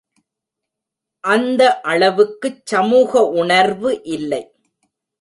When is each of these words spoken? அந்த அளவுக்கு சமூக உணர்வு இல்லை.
அந்த 1.23 1.61
அளவுக்கு 1.81 2.49
சமூக 2.63 3.23
உணர்வு 3.41 3.91
இல்லை. 4.03 4.43